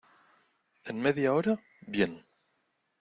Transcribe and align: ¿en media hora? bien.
¿en 0.85 0.99
media 0.99 1.31
hora? 1.31 1.59
bien. 1.81 2.25